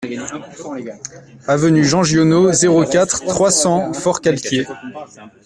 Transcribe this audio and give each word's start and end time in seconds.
Avenue 1.45 1.85
Jean 1.85 2.01
Giono, 2.01 2.51
zéro 2.53 2.83
quatre, 2.85 3.23
trois 3.27 3.51
cents 3.51 3.93
Forcalquier 3.93 4.65